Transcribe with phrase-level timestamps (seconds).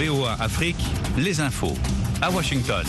[0.00, 0.82] VOA Afrique,
[1.18, 1.74] les infos.
[2.22, 2.86] À Washington.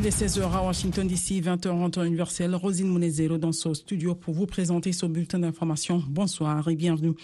[0.00, 2.54] Il est 16h à Washington d'ici 20h en temps universel.
[2.54, 6.00] Rosine Monezero dans ce studio pour vous présenter ce bulletin d'information.
[6.08, 7.14] Bonsoir et bienvenue.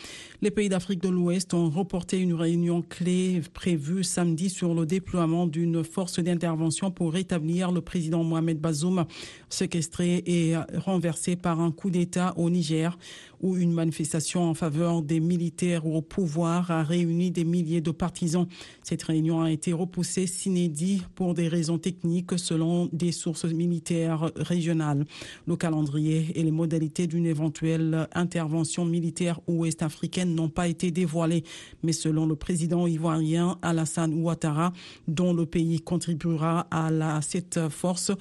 [0.42, 5.46] Les pays d'Afrique de l'Ouest ont reporté une réunion clé prévue samedi sur le déploiement
[5.46, 9.04] d'une force d'intervention pour rétablir le président Mohamed Bazoum,
[9.48, 12.98] séquestré et renversé par un coup d'État au Niger
[13.40, 18.46] où une manifestation en faveur des militaires au pouvoir a réuni des milliers de partisans.
[18.82, 25.04] Cette réunion a été repoussée s'inédit pour des raisons techniques selon des sources militaires régionales.
[25.46, 31.44] Le calendrier et les modalités d'une éventuelle intervention militaire ouest-africaine n'ont pas été dévoilés,
[31.82, 34.72] mais selon le président ivoirien Alassane Ouattara,
[35.08, 38.12] dont le pays contribuera à la, cette force,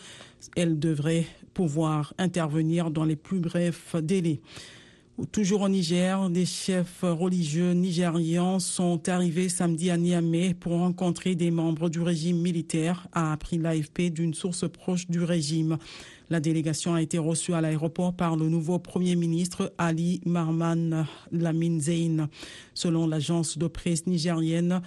[0.56, 4.42] elle devrait pouvoir intervenir dans les plus brefs délais.
[5.32, 11.52] Toujours au Niger, des chefs religieux nigérians sont arrivés samedi à Niamey pour rencontrer des
[11.52, 15.78] membres du régime militaire, a appris l'AFP d'une source proche du régime.
[16.32, 21.80] La délégation a été reçue à l'aéroport par le nouveau Premier ministre Ali Marman Lamine
[21.80, 22.28] Zein.
[22.74, 24.82] Selon l'agence de presse nigérienne,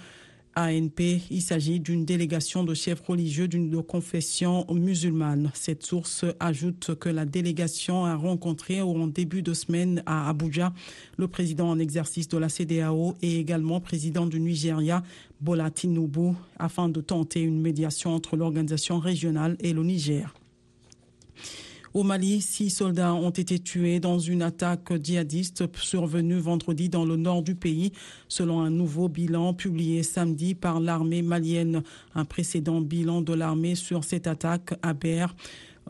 [0.57, 1.21] ANP.
[1.29, 5.51] Il s'agit d'une délégation de chefs religieux d'une confession musulmane.
[5.53, 10.73] Cette source ajoute que la délégation a rencontré en début de semaine à Abuja
[11.17, 15.03] le président en exercice de la CDAO et également président du Nigeria,
[15.41, 20.33] Bola Tinubu, afin de tenter une médiation entre l'organisation régionale et le Niger.
[21.97, 27.15] Au Mali, six soldats ont été tués dans une attaque djihadiste survenue vendredi dans le
[27.15, 27.91] nord du pays,
[28.27, 31.81] selon un nouveau bilan publié samedi par l'armée malienne.
[32.13, 35.33] Un précédent bilan de l'armée sur cette attaque à Ber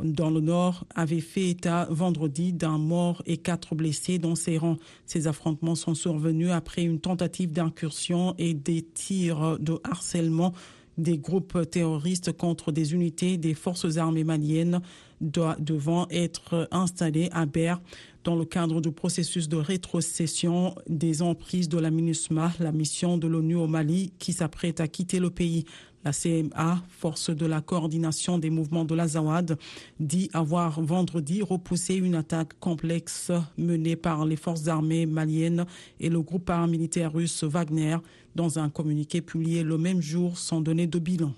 [0.01, 4.77] dans le nord avait fait état vendredi d'un mort et quatre blessés dans ses rangs.
[5.05, 10.53] Ces affrontements sont survenus après une tentative d'incursion et des tirs de harcèlement
[10.97, 14.81] des groupes terroristes contre des unités des forces armées maliennes
[15.21, 17.81] devant être installées à Ber
[18.23, 23.27] dans le cadre du processus de rétrocession des emprises de la MINUSMA, la mission de
[23.27, 25.65] l'ONU au Mali, qui s'apprête à quitter le pays.
[26.07, 29.59] La CMA, force de la coordination des mouvements de l'Azawad,
[29.99, 35.65] dit avoir vendredi repoussé une attaque complexe menée par les forces armées maliennes
[35.99, 37.97] et le groupe paramilitaire russe Wagner
[38.35, 41.33] dans un communiqué publié le même jour sans donner de bilan.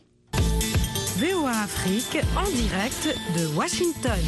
[1.18, 4.20] VOA Afrique en direct de Washington.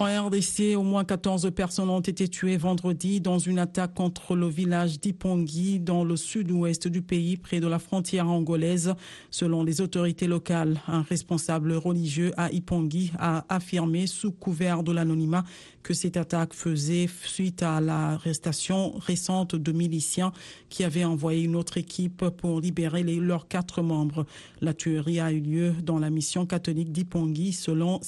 [0.00, 4.48] En RDC, au moins 14 personnes ont été tuées vendredi dans une attaque contre le
[4.48, 8.92] village d'Ipongi dans le sud-ouest du pays, près de la frontière angolaise.
[9.30, 15.44] Selon les autorités locales, un responsable religieux à Ipongi a affirmé sous couvert de l'anonymat
[15.84, 20.32] que cette attaque faisait suite à l'arrestation récente de miliciens
[20.70, 24.26] qui avaient envoyé une autre équipe pour libérer leurs quatre membres.
[24.60, 28.00] La tuerie a eu lieu dans la mission catholique d'Ipongi selon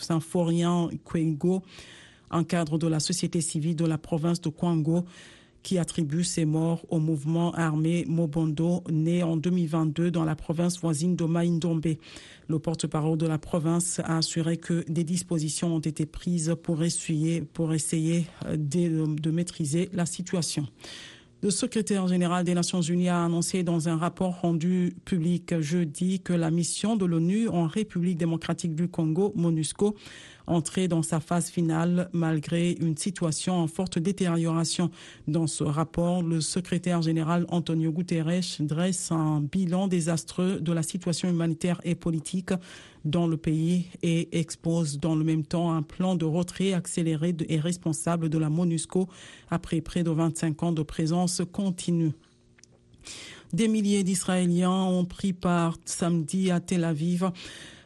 [0.00, 0.90] Symphorien
[1.24, 1.62] Kwengo,
[2.30, 5.04] un cadre de la société civile de la province de Kwango
[5.62, 11.16] qui attribue ses morts au mouvement armé Mobondo, né en 2022 dans la province voisine
[11.16, 11.96] de Maïndombe.
[12.48, 16.76] Le porte-parole de la province a assuré que des dispositions ont été prises pour,
[17.54, 20.66] pour essayer de, de maîtriser la situation.
[21.44, 26.32] Le secrétaire général des Nations Unies a annoncé dans un rapport rendu public jeudi que
[26.32, 29.94] la mission de l'ONU en République démocratique du Congo, MONUSCO,
[30.46, 34.90] entrer dans sa phase finale malgré une situation en forte détérioration.
[35.28, 41.28] Dans ce rapport, le secrétaire général Antonio Guterres dresse un bilan désastreux de la situation
[41.28, 42.52] humanitaire et politique
[43.04, 47.60] dans le pays et expose dans le même temps un plan de retrait accéléré et
[47.60, 49.08] responsable de la MONUSCO
[49.50, 52.12] après près de 25 ans de présence continue.
[53.52, 57.30] Des milliers d'Israéliens ont pris part samedi à Tel Aviv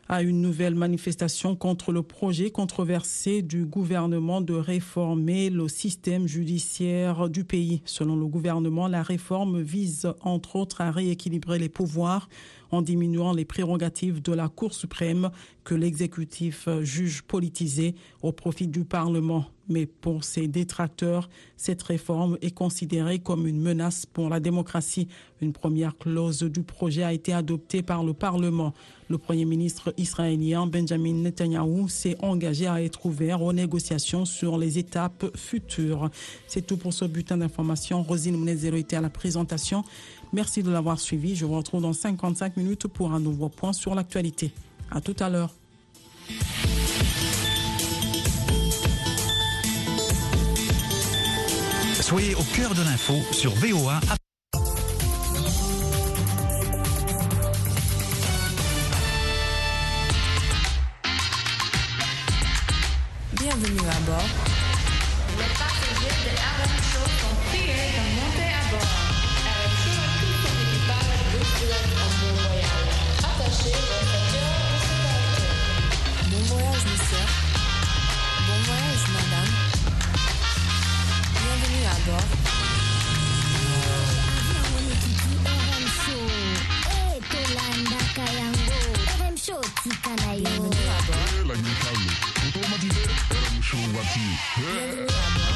[0.09, 7.29] à une nouvelle manifestation contre le projet controversé du gouvernement de réformer le système judiciaire
[7.29, 7.83] du pays.
[7.85, 12.29] Selon le gouvernement, la réforme vise entre autres à rééquilibrer les pouvoirs
[12.71, 15.31] en diminuant les prérogatives de la Cour suprême
[15.65, 19.47] que l'exécutif juge politisé au profit du Parlement.
[19.69, 21.29] Mais pour ses détracteurs,
[21.59, 25.09] cette réforme est considérée comme une menace pour la démocratie.
[25.43, 28.73] Une première clause du projet a été adoptée par le Parlement.
[29.11, 34.79] Le Premier ministre israélien Benjamin Netanyahu s'est engagé à être ouvert aux négociations sur les
[34.79, 36.11] étapes futures.
[36.47, 38.03] C'est tout pour ce bulletin d'information.
[38.03, 39.85] Rosine Mnezero était à la présentation.
[40.33, 41.37] Merci de l'avoir suivi.
[41.37, 44.53] Je vous retrouve dans 55 minutes pour un nouveau point sur l'actualité.
[44.91, 45.55] À tout à l'heure.
[52.01, 54.01] Soyez au cœur de l'info sur VOA.
[63.35, 64.49] Bienvenue à bord.
[82.09, 82.25] Bienvenue
[90.89, 91.27] à bord.
[91.45, 91.93] Bienvenue à bord.
[94.57, 95.48] Bienvenue à bord.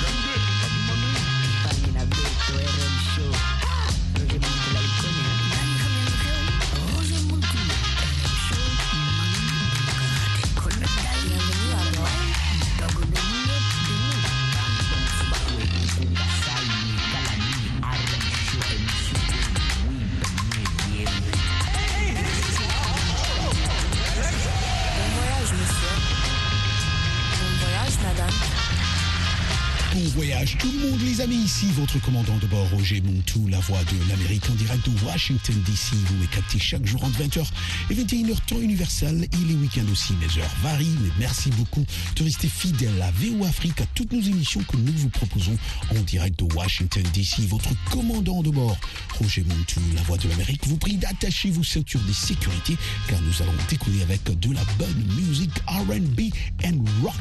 [31.71, 35.95] Votre commandant de bord Roger Montou, la voix de l'Amérique en direct de Washington DC.
[35.95, 37.45] Vous captez chaque jour entre 20h
[37.91, 40.15] et 21h temps universel et les week-ends aussi.
[40.15, 41.85] Mes heures varient, mais merci beaucoup
[42.17, 45.57] de rester fidèle à VO Afrique, à toutes nos émissions que nous vous proposons
[45.91, 47.41] en direct de Washington DC.
[47.49, 48.77] Votre commandant de bord
[49.19, 52.77] Roger Montou, la voix de l'Amérique, vous prie d'attacher vos ceintures de sécurité
[53.09, 56.33] car nous allons décoller avec de la bonne musique R&B
[56.65, 57.15] and rock.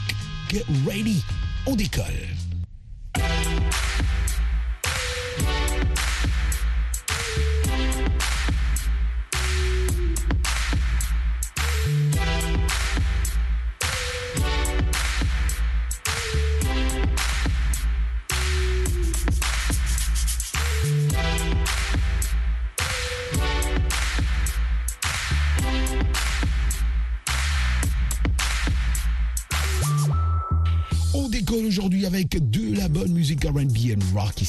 [0.50, 1.22] Get ready,
[1.66, 2.51] on décolle.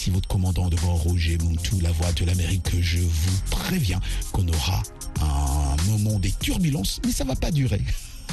[0.02, 2.70] Ici votre commandant de bord Roger Moutou, la voix de l'Amérique.
[2.80, 4.00] Je vous préviens
[4.32, 4.82] qu'on aura
[5.20, 7.80] un moment des turbulences, mais ça va pas durer.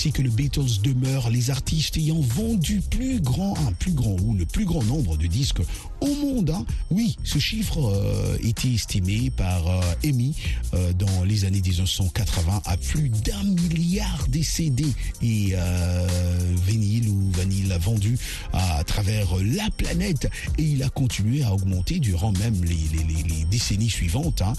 [0.00, 4.46] Que le Beatles demeure les artistes ayant vendu plus grand, un plus grand ou le
[4.46, 5.60] plus grand nombre de disques
[6.00, 6.48] au monde.
[6.48, 6.64] hein.
[6.90, 10.34] Oui, ce chiffre euh, était estimé par euh, EMI
[10.72, 14.86] euh, dans les années 1980 à plus d'un milliard de CD
[15.20, 16.06] et euh,
[16.66, 18.18] vinyle ou vanille vendus
[18.54, 24.42] à, travers la planète et il a continué à augmenter durant même les, décennies suivantes,
[24.42, 24.54] hein,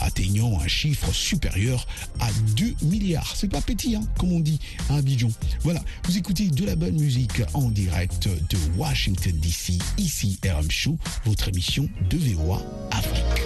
[0.00, 1.86] atteignant un chiffre supérieur
[2.20, 3.34] à 2 milliards.
[3.36, 4.58] C'est pas petit, hein, comme on dit
[4.90, 5.30] à Abidjan.
[5.62, 10.98] Voilà, vous écoutez de la bonne musique en direct de Washington DC, ici RM Show,
[11.24, 13.41] votre émission de VOA Afrique.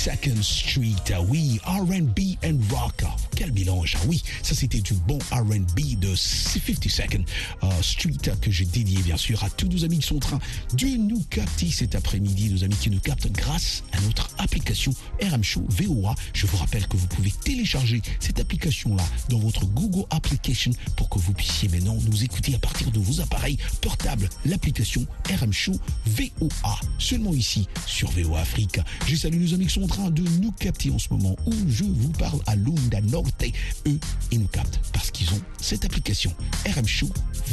[0.00, 1.12] 52nd Street.
[1.12, 3.19] Ah Oui, R&B and rock.
[3.40, 3.96] Quel mélange.
[3.96, 7.24] Ah Oui, ça c'était du bon R&B de 52nd
[7.62, 10.38] euh, Street que j'ai dédié bien sûr à tous nos amis qui sont en train
[10.74, 15.42] de nous capter cet après-midi, nos amis qui nous captent grâce à notre application RM
[15.42, 16.14] Show VOA.
[16.34, 21.18] Je vous rappelle que vous pouvez télécharger cette application-là dans votre Google Application pour que
[21.18, 24.28] vous puissiez maintenant nous écouter à partir de vos appareils portables.
[24.44, 26.78] L'application RM Show VOA.
[26.98, 28.80] Seulement ici sur VOA Afrique.
[29.06, 31.54] Je salue nos amis qui sont en train de nous capter en ce moment où
[31.70, 33.00] je vous parle à Lunda
[33.30, 33.54] Norte.
[33.86, 33.98] Eux,
[34.30, 36.34] ils nous captent parce qu'ils ont cette application
[36.66, 37.08] RM Show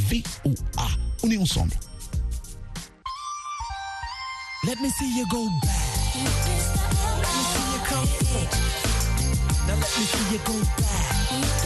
[0.10, 0.88] VOA.
[1.24, 1.74] On est ensemble.
[4.66, 5.72] Let me see you go back.
[6.16, 8.50] Let me see you come forward.
[9.68, 11.57] Let me see you go back.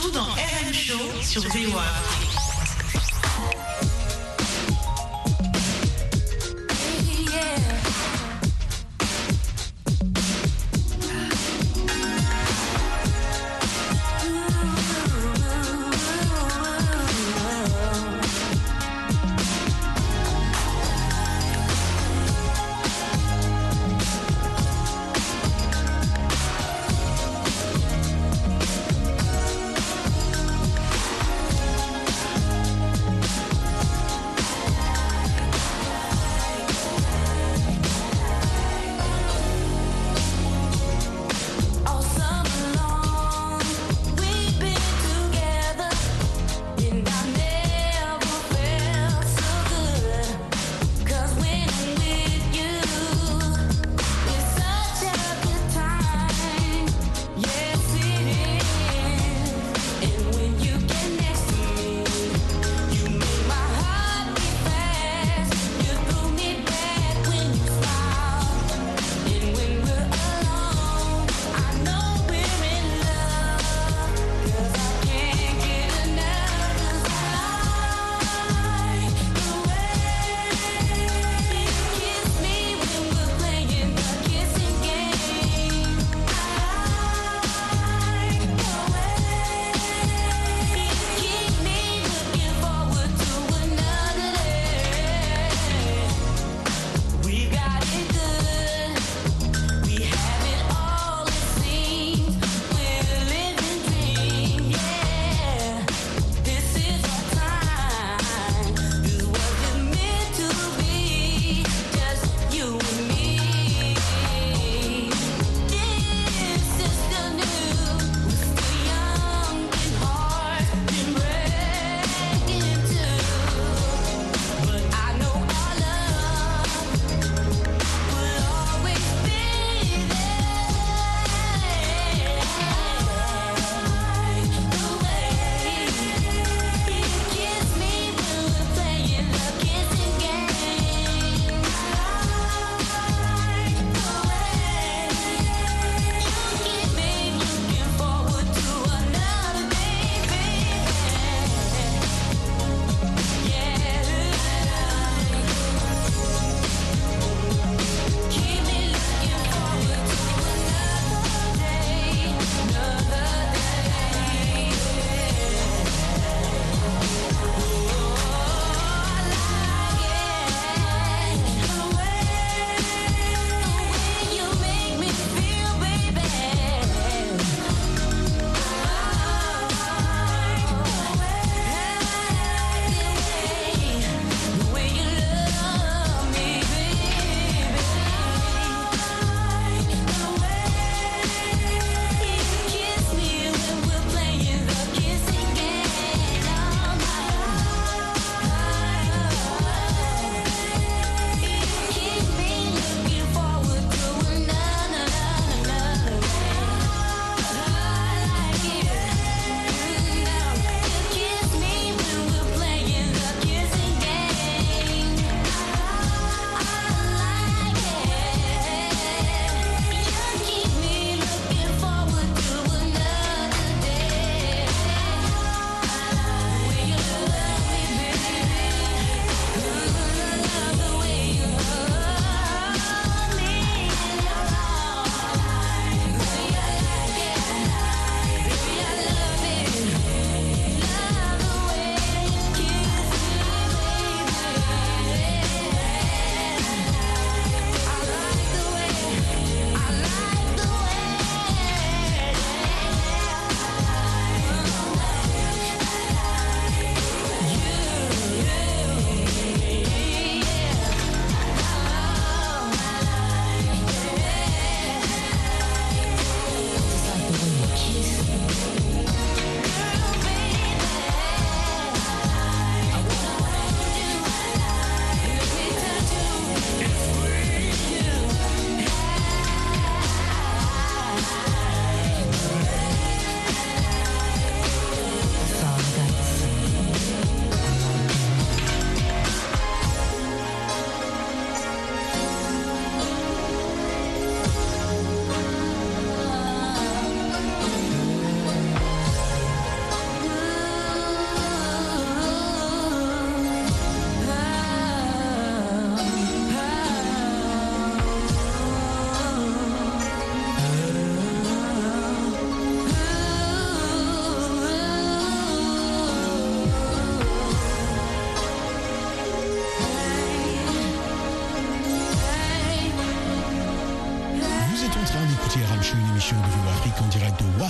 [0.00, 1.84] Tout dans RM Show sur VOA.
[7.30, 7.89] Yeah.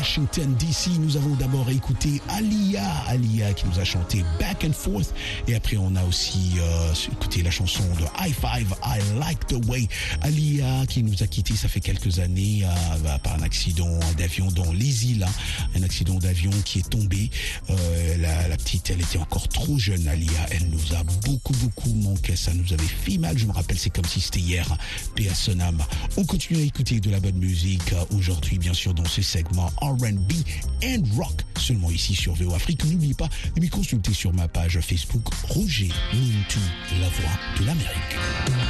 [0.01, 0.99] Washington DC.
[0.99, 5.13] Nous avons d'abord écouté Alia, Alia qui nous a chanté Back and Forth.
[5.47, 9.65] Et après, on a aussi euh, écouté la chanson de High Five, I Like the
[9.67, 9.89] Way.
[10.23, 13.89] Alia qui nous a quittés, ça fait quelques années, euh, par un accident
[14.19, 15.23] d'avion dans les îles.
[15.23, 15.33] hein.
[15.77, 17.31] Un accident d'avion qui est tombé.
[17.71, 20.47] Euh, la, la petite, elle était encore trop jeune, Alia.
[20.51, 22.35] Elle nous a beaucoup, beaucoup manqué.
[22.37, 23.39] Ça nous avait fait mal.
[23.39, 24.67] Je me rappelle, c'est comme si c'était hier.
[25.15, 25.51] Paix à son.
[26.17, 29.71] On continue à écouter de la bonne musique euh, aujourd'hui, bien sûr, dans ce segment
[29.83, 30.33] R&B
[30.85, 31.43] and rock.
[31.59, 32.85] Seulement ici sur VO Afrique.
[32.85, 36.61] N'oubliez pas de me consulter sur ma page Facebook Roger Mintou,
[37.01, 38.70] la voix de l'Amérique.